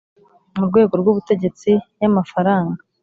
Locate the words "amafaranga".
2.09-2.81